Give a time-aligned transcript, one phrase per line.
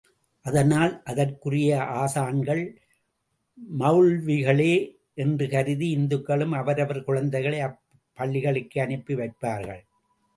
[0.45, 1.71] அதனால், அதற்குரிய
[1.99, 2.61] ஆசான்கள்
[3.79, 4.73] மெளல்விகளே
[5.13, 9.83] என்று கருதி இந்துக்களும் அவரவர் குழந்தைகளை அப்பள்ளிகளுக்கே அனுப்பி வைப்பார்கள்.